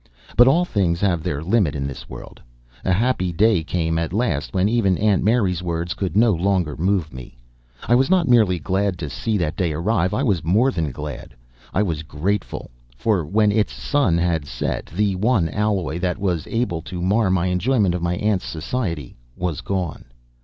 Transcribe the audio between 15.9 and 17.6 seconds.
that was able to mar my